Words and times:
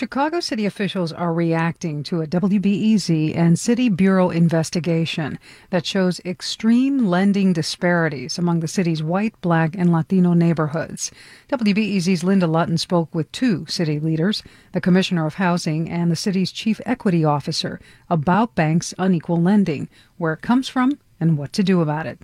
Chicago 0.00 0.40
city 0.40 0.64
officials 0.64 1.12
are 1.12 1.34
reacting 1.34 2.02
to 2.02 2.22
a 2.22 2.26
WBEZ 2.26 3.36
and 3.36 3.58
City 3.58 3.90
Bureau 3.90 4.30
investigation 4.30 5.38
that 5.68 5.84
shows 5.84 6.22
extreme 6.24 7.04
lending 7.04 7.52
disparities 7.52 8.38
among 8.38 8.60
the 8.60 8.66
city's 8.66 9.02
white, 9.02 9.38
black, 9.42 9.76
and 9.76 9.92
Latino 9.92 10.32
neighborhoods. 10.32 11.10
WBEZ's 11.50 12.24
Linda 12.24 12.46
Lutton 12.46 12.78
spoke 12.78 13.14
with 13.14 13.30
two 13.30 13.66
city 13.66 14.00
leaders, 14.00 14.42
the 14.72 14.80
Commissioner 14.80 15.26
of 15.26 15.34
Housing 15.34 15.90
and 15.90 16.10
the 16.10 16.16
city's 16.16 16.50
Chief 16.50 16.80
Equity 16.86 17.22
Officer, 17.22 17.78
about 18.08 18.54
banks' 18.54 18.94
unequal 18.96 19.42
lending, 19.42 19.86
where 20.16 20.32
it 20.32 20.40
comes 20.40 20.66
from, 20.66 20.98
and 21.20 21.36
what 21.36 21.52
to 21.52 21.62
do 21.62 21.82
about 21.82 22.06
it. 22.06 22.18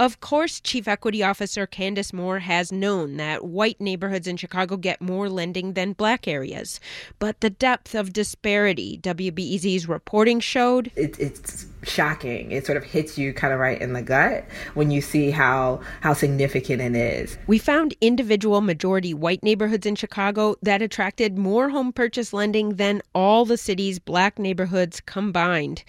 Of 0.00 0.18
course, 0.20 0.60
Chief 0.60 0.88
Equity 0.88 1.22
Officer 1.22 1.66
Candace 1.66 2.12
Moore 2.12 2.40
has 2.40 2.72
known 2.72 3.16
that 3.18 3.44
white 3.44 3.80
neighborhoods 3.80 4.26
in 4.26 4.36
Chicago 4.36 4.76
get 4.76 5.00
more 5.00 5.28
lending 5.28 5.74
than 5.74 5.92
black 5.92 6.26
areas. 6.26 6.80
But 7.20 7.40
the 7.40 7.50
depth 7.50 7.94
of 7.94 8.12
disparity 8.12 8.98
WBEZ's 9.02 9.88
reporting 9.88 10.40
showed. 10.40 10.90
It, 10.96 11.18
it's 11.20 11.66
shocking. 11.84 12.50
It 12.50 12.66
sort 12.66 12.76
of 12.76 12.82
hits 12.82 13.16
you 13.16 13.32
kind 13.32 13.52
of 13.52 13.60
right 13.60 13.80
in 13.80 13.92
the 13.92 14.02
gut 14.02 14.44
when 14.74 14.90
you 14.90 15.00
see 15.00 15.30
how, 15.30 15.80
how 16.00 16.12
significant 16.12 16.82
it 16.82 16.96
is. 16.96 17.38
We 17.46 17.58
found 17.58 17.94
individual 18.00 18.62
majority 18.62 19.14
white 19.14 19.44
neighborhoods 19.44 19.86
in 19.86 19.94
Chicago 19.94 20.56
that 20.62 20.82
attracted 20.82 21.38
more 21.38 21.70
home 21.70 21.92
purchase 21.92 22.32
lending 22.32 22.76
than 22.76 23.00
all 23.14 23.44
the 23.44 23.56
city's 23.56 24.00
black 24.00 24.40
neighborhoods 24.40 25.00
combined. 25.00 25.84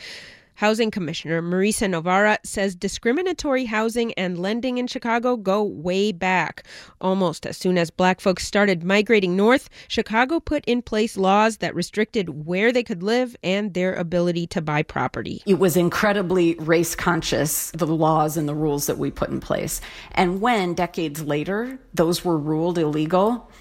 Housing 0.55 0.89
Commissioner 0.89 1.41
Marisa 1.41 1.89
Novara 1.89 2.39
says 2.43 2.75
discriminatory 2.75 3.65
housing 3.65 4.13
and 4.13 4.39
lending 4.39 4.77
in 4.77 4.87
Chicago 4.87 5.35
go 5.35 5.61
way 5.61 6.13
back. 6.13 6.63
Almost 7.01 7.45
as 7.45 7.57
soon 7.57 7.77
as 7.77 7.89
black 7.89 8.21
folks 8.21 8.47
started 8.47 8.83
migrating 8.83 9.35
north, 9.35 9.69
Chicago 9.89 10.39
put 10.39 10.63
in 10.65 10.81
place 10.81 11.17
laws 11.17 11.57
that 11.57 11.75
restricted 11.75 12.45
where 12.45 12.71
they 12.71 12.83
could 12.83 13.03
live 13.03 13.35
and 13.43 13.73
their 13.73 13.93
ability 13.95 14.47
to 14.47 14.61
buy 14.61 14.81
property. 14.81 15.43
It 15.45 15.59
was 15.59 15.75
incredibly 15.75 16.55
race 16.55 16.95
conscious, 16.95 17.71
the 17.71 17.85
laws 17.85 18.37
and 18.37 18.47
the 18.47 18.55
rules 18.55 18.85
that 18.87 18.97
we 18.97 19.11
put 19.11 19.29
in 19.29 19.41
place. 19.41 19.81
And 20.13 20.39
when 20.39 20.73
decades 20.73 21.21
later 21.21 21.77
those 21.93 22.23
were 22.23 22.37
ruled 22.37 22.77
illegal, 22.77 23.51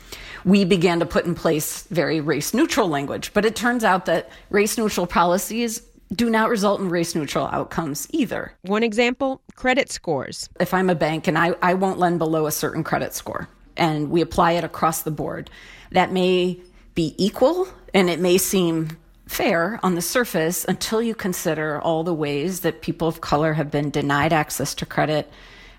we 0.44 0.64
began 0.64 1.00
to 1.00 1.06
put 1.06 1.24
in 1.24 1.34
place 1.34 1.82
very 1.90 2.20
race 2.20 2.54
neutral 2.54 2.86
language. 2.86 3.32
But 3.34 3.44
it 3.44 3.56
turns 3.56 3.82
out 3.82 4.06
that 4.06 4.30
race 4.50 4.78
neutral 4.78 5.08
policies 5.08 5.82
do 6.14 6.30
not 6.30 6.48
result 6.48 6.80
in 6.80 6.88
race 6.88 7.14
neutral 7.14 7.46
outcomes 7.46 8.06
either. 8.10 8.52
One 8.62 8.82
example 8.82 9.40
credit 9.54 9.90
scores. 9.90 10.48
If 10.60 10.74
I'm 10.74 10.90
a 10.90 10.94
bank 10.94 11.26
and 11.26 11.36
I, 11.36 11.54
I 11.62 11.74
won't 11.74 11.98
lend 11.98 12.18
below 12.18 12.46
a 12.46 12.52
certain 12.52 12.84
credit 12.84 13.14
score, 13.14 13.48
and 13.76 14.10
we 14.10 14.20
apply 14.20 14.52
it 14.52 14.64
across 14.64 15.02
the 15.02 15.10
board, 15.10 15.50
that 15.90 16.12
may 16.12 16.60
be 16.94 17.14
equal 17.18 17.68
and 17.92 18.08
it 18.08 18.20
may 18.20 18.38
seem 18.38 18.96
fair 19.26 19.80
on 19.82 19.94
the 19.94 20.02
surface 20.02 20.64
until 20.66 21.02
you 21.02 21.14
consider 21.14 21.80
all 21.80 22.04
the 22.04 22.14
ways 22.14 22.60
that 22.60 22.82
people 22.82 23.08
of 23.08 23.20
color 23.20 23.54
have 23.54 23.70
been 23.70 23.90
denied 23.90 24.32
access 24.32 24.74
to 24.74 24.86
credit 24.86 25.30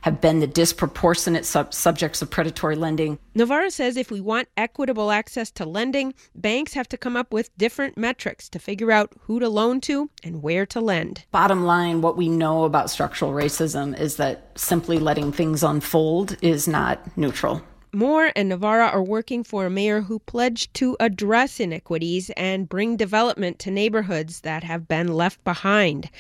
have 0.06 0.22
been 0.22 0.40
the 0.40 0.46
disproportionate 0.46 1.46
sub- 1.46 1.74
subjects 1.74 2.22
of 2.22 2.30
predatory 2.30 2.76
lending. 2.76 3.18
Novara 3.34 3.72
says 3.72 3.98
if 3.98 4.12
we 4.12 4.22
want 4.22 4.48
equitable 4.56 5.10
access 5.10 5.50
to 5.50 5.66
lending, 5.66 6.14
banks 6.36 6.76
have 6.76 6.88
to 6.88 6.96
come 6.96 7.16
up 7.16 7.34
with 7.34 7.50
different 7.58 7.98
metrics 7.98 8.48
to 8.48 8.60
figure 8.60 8.92
out 8.92 9.12
who 9.22 9.40
to 9.40 9.50
loan 9.50 9.82
to 9.82 10.12
and 10.24 10.44
where 10.44 10.64
to 10.68 10.80
lend. 10.80 11.26
Bottom 11.32 11.66
line, 11.66 12.02
what 12.02 12.18
we 12.18 12.30
know 12.30 12.66
about 12.66 12.92
structural 12.92 13.32
racism 13.32 14.00
is 14.00 14.18
that 14.18 14.52
simply 14.54 15.00
letting 15.00 15.32
things 15.32 15.64
unfold 15.64 16.38
is 16.40 16.68
not 16.68 17.18
neutral. 17.18 17.64
Moore 17.92 18.32
and 18.36 18.48
Novara 18.48 18.86
are 18.90 19.02
working 19.02 19.44
for 19.44 19.66
a 19.66 19.72
mayor 19.72 20.02
who 20.02 20.20
pledged 20.20 20.72
to 20.76 20.96
address 21.00 21.60
inequities 21.60 22.30
and 22.38 22.70
bring 22.70 22.96
development 22.96 23.58
to 23.58 23.72
neighborhoods 23.72 24.42
that 24.42 24.64
have 24.64 24.88
been 24.88 25.08
left 25.08 25.44
behind. 25.44 26.12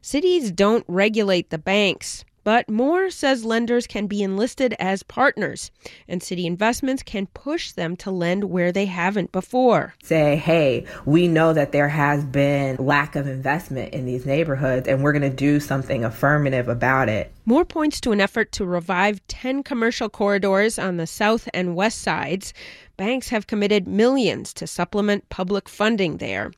Cities 0.00 0.50
don't 0.50 0.84
regulate 0.88 1.50
the 1.50 1.58
banks. 1.58 2.24
But 2.44 2.70
Moore 2.70 3.10
says 3.10 3.44
lenders 3.44 3.86
can 3.86 4.06
be 4.06 4.22
enlisted 4.22 4.74
as 4.78 5.02
partners, 5.02 5.70
and 6.06 6.22
city 6.22 6.46
investments 6.46 7.02
can 7.02 7.26
push 7.28 7.72
them 7.72 7.96
to 7.96 8.10
lend 8.10 8.44
where 8.44 8.70
they 8.70 8.84
haven't 8.86 9.32
before. 9.32 9.94
Say, 10.02 10.36
hey, 10.36 10.86
we 11.04 11.26
know 11.26 11.52
that 11.54 11.72
there 11.72 11.88
has 11.88 12.24
been 12.24 12.76
lack 12.76 13.16
of 13.16 13.26
investment 13.26 13.94
in 13.94 14.04
these 14.04 14.26
neighborhoods, 14.26 14.86
and 14.86 15.02
we're 15.02 15.12
going 15.12 15.22
to 15.22 15.30
do 15.30 15.58
something 15.58 16.04
affirmative 16.04 16.68
about 16.68 17.08
it. 17.08 17.33
Moore 17.46 17.66
points 17.66 18.00
to 18.00 18.12
an 18.12 18.22
effort 18.22 18.52
to 18.52 18.64
revive 18.64 19.20
10 19.28 19.62
commercial 19.62 20.08
corridors 20.08 20.78
on 20.78 20.96
the 20.96 21.06
south 21.06 21.46
and 21.52 21.76
west 21.76 22.00
sides. 22.00 22.54
Banks 22.96 23.28
have 23.28 23.46
committed 23.46 23.86
millions 23.86 24.54
to 24.54 24.66
supplement 24.66 25.28
public 25.28 25.68
funding 25.68 26.18
there. 26.18 26.52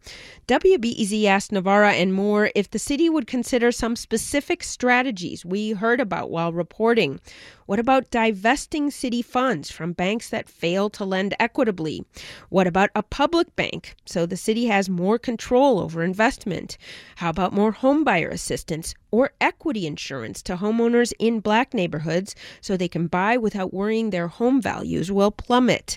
WBEZ 0.46 1.24
asked 1.24 1.50
Novara 1.50 1.94
and 1.94 2.14
Moore 2.14 2.50
if 2.54 2.70
the 2.70 2.78
city 2.78 3.08
would 3.08 3.26
consider 3.26 3.72
some 3.72 3.96
specific 3.96 4.62
strategies 4.62 5.44
we 5.44 5.72
heard 5.72 5.98
about 5.98 6.30
while 6.30 6.52
reporting. 6.52 7.18
What 7.64 7.80
about 7.80 8.10
divesting 8.10 8.92
city 8.92 9.22
funds 9.22 9.72
from 9.72 9.92
banks 9.92 10.28
that 10.28 10.48
fail 10.48 10.88
to 10.90 11.04
lend 11.04 11.34
equitably? 11.40 12.04
What 12.48 12.68
about 12.68 12.90
a 12.94 13.02
public 13.02 13.56
bank 13.56 13.96
so 14.04 14.24
the 14.24 14.36
city 14.36 14.66
has 14.66 14.88
more 14.88 15.18
control 15.18 15.80
over 15.80 16.04
investment? 16.04 16.78
How 17.16 17.30
about 17.30 17.54
more 17.54 17.72
homebuyer 17.72 18.30
assistance 18.30 18.94
or 19.16 19.30
equity 19.40 19.86
insurance 19.86 20.42
to 20.42 20.56
homeowners 20.56 21.10
in 21.18 21.40
black 21.40 21.72
neighborhoods 21.72 22.34
so 22.60 22.76
they 22.76 22.86
can 22.86 23.06
buy 23.06 23.38
without 23.38 23.72
worrying 23.72 24.10
their 24.10 24.28
home 24.28 24.60
values 24.60 25.10
will 25.10 25.30
plummet? 25.30 25.96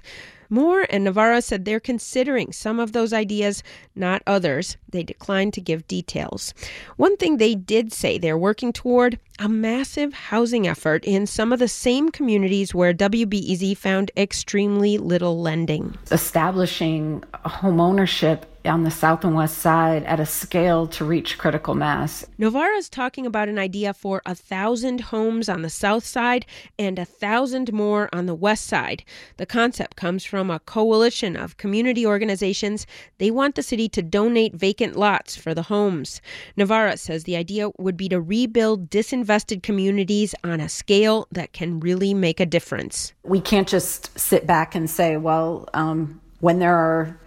Moore 0.50 0.88
and 0.90 1.04
Novara 1.04 1.42
said 1.42 1.66
they're 1.66 1.80
considering 1.80 2.52
some 2.52 2.80
of 2.80 2.92
those 2.92 3.14
ideas, 3.14 3.62
not 3.96 4.24
others. 4.26 4.78
They 4.90 5.04
declined 5.04 5.54
to 5.54 5.62
give 5.62 5.88
details. 5.88 6.54
One 6.98 7.18
thing 7.18 7.38
they 7.38 7.54
did 7.54 7.94
say 7.94 8.18
they're 8.18 8.38
working 8.38 8.74
toward 8.74 9.20
a 9.38 9.48
massive 9.48 10.14
housing 10.14 10.68
effort 10.68 11.06
in 11.06 11.28
some 11.28 11.54
of 11.54 11.60
the 11.60 11.68
same 11.68 12.10
communities 12.10 12.74
where 12.74 12.94
WBEZ 12.94 13.78
found 13.78 14.12
extremely 14.18 14.98
little 14.98 15.40
lending. 15.42 15.98
Establishing 16.12 17.24
home 17.46 17.80
ownership 17.80 18.46
on 18.66 18.84
the 18.84 18.92
south 18.92 19.24
and 19.24 19.36
west 19.36 19.58
side 19.60 20.04
at 20.04 20.20
a 20.20 20.26
scale 20.26 20.88
to 20.88 21.06
reach 21.06 21.38
critical 21.38 21.76
mass. 21.76 22.26
Novara 22.38 22.76
is 22.76 22.90
talking 22.90 23.26
about 23.26 23.50
an 23.50 23.58
idea 23.58 23.94
for 23.94 24.22
a 24.26 24.36
thousand 24.36 25.02
homes 25.02 25.48
on 25.48 25.62
the 25.62 25.70
south 25.70 26.06
side 26.06 26.46
and 26.78 27.00
a 27.00 27.06
thousand 27.06 27.72
more 27.72 28.10
on 28.14 28.26
the 28.26 28.36
west 28.36 28.66
side. 28.66 29.04
The 29.38 29.46
concept 29.46 29.96
comes 29.96 30.26
from 30.26 30.39
a 30.48 30.60
coalition 30.60 31.36
of 31.36 31.58
community 31.58 32.06
organizations. 32.06 32.86
They 33.18 33.32
want 33.32 33.56
the 33.56 33.64
city 33.64 33.90
to 33.90 34.04
donate 34.04 34.54
vacant 34.54 34.96
lots 34.96 35.36
for 35.36 35.56
the 35.56 35.64
homes. 35.64 36.22
Novara 36.56 36.98
says 36.98 37.24
the 37.24 37.36
idea 37.36 37.72
would 37.80 37.98
be 37.98 38.10
to 38.10 38.22
rebuild 38.22 38.90
disinvested 38.92 39.64
communities 39.64 40.36
on 40.44 40.60
a 40.60 40.70
scale 40.70 41.28
that 41.32 41.54
can 41.54 41.80
really 41.80 42.14
make 42.14 42.40
a 42.40 42.46
difference. 42.46 43.14
We 43.24 43.42
can't 43.42 43.68
just 43.68 44.18
sit 44.20 44.46
back 44.46 44.76
and 44.76 44.88
say, 44.90 45.18
well, 45.18 45.68
um, 45.74 46.22
when 46.40 46.60
there 46.60 46.76
are 46.76 47.20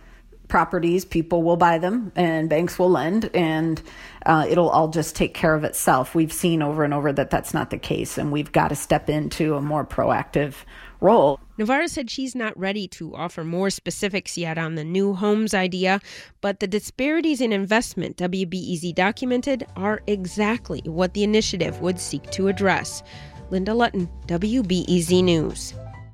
properties, 0.52 1.06
people 1.06 1.42
will 1.42 1.56
buy 1.56 1.78
them 1.78 2.12
and 2.14 2.50
banks 2.50 2.78
will 2.78 2.90
lend, 2.90 3.30
and 3.32 3.80
uh, 4.26 4.46
it'll 4.48 4.68
all 4.68 4.88
just 4.88 5.16
take 5.16 5.32
care 5.32 5.54
of 5.54 5.64
itself. 5.64 6.14
We've 6.14 6.32
seen 6.32 6.60
over 6.60 6.84
and 6.84 6.92
over 6.92 7.10
that 7.10 7.30
that's 7.30 7.54
not 7.54 7.70
the 7.70 7.78
case, 7.78 8.18
and 8.18 8.30
we've 8.30 8.52
got 8.52 8.68
to 8.68 8.76
step 8.76 9.08
into 9.08 9.54
a 9.54 9.62
more 9.62 9.84
proactive 9.84 10.56
role. 11.02 11.40
Novara 11.58 11.88
said 11.88 12.08
she's 12.08 12.34
not 12.34 12.58
ready 12.58 12.88
to 12.88 13.14
offer 13.14 13.44
more 13.44 13.70
specifics 13.70 14.38
yet 14.38 14.56
on 14.56 14.74
the 14.74 14.84
new 14.84 15.14
homes 15.14 15.52
idea, 15.52 16.00
but 16.40 16.60
the 16.60 16.66
disparities 16.66 17.40
in 17.40 17.52
investment 17.52 18.16
WBEZ 18.16 18.94
documented 18.94 19.66
are 19.76 20.02
exactly 20.06 20.80
what 20.84 21.14
the 21.14 21.24
initiative 21.24 21.80
would 21.80 21.98
seek 21.98 22.30
to 22.30 22.48
address. 22.48 23.02
Linda 23.50 23.74
Lutton, 23.74 24.08
WBEZ 24.26 25.22
News. 25.22 25.74